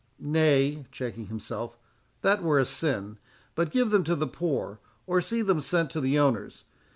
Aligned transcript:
Nay," 0.17 0.87
checking 0.91 1.27
himself, 1.27 1.77
"that 2.23 2.41
were 2.41 2.57
a 2.57 2.65
sin; 2.65 3.19
but 3.53 3.69
give 3.69 3.91
them 3.91 4.03
to 4.05 4.15
the 4.15 4.25
poor, 4.25 4.79
or 5.05 5.21
see 5.21 5.43
them 5.43 5.61
sent 5.61 5.91
to 5.91 6.01
the 6.01 6.17
owners. 6.17 6.63